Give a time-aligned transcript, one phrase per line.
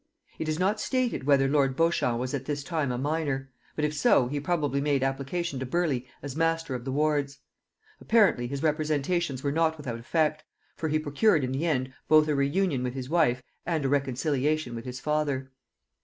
[0.39, 3.93] It is not stated whether lord Beauchamp was at this time a minor; but if
[3.93, 7.37] so, he probably made application to Burleigh as master of the wards.
[7.99, 10.43] Apparently his representations were not without effect;
[10.75, 13.89] for he procured in the end both a re union with his wife and a
[13.89, 15.51] reconciliation with his father.